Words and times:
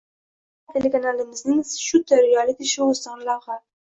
Yoshlar 0.05 0.77
telekanalimizning 0.77 1.59
"Shooter" 1.87 2.21
realiti 2.29 2.69
-shousidan 2.71 3.23
lavha 3.29 3.59